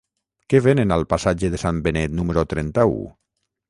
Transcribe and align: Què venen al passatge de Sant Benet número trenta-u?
Què 0.53 0.61
venen 0.67 0.95
al 0.95 1.05
passatge 1.13 1.53
de 1.57 1.61
Sant 1.67 1.85
Benet 1.91 2.19
número 2.23 2.49
trenta-u? 2.57 3.03